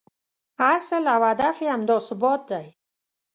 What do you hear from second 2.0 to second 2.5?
ثبات